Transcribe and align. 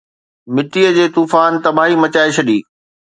مٽيءَ 0.59 0.87
جي 0.95 1.05
طوفان 1.17 1.51
تباهي 1.67 1.95
مچائي 2.05 2.31
ڇڏي 2.39 2.57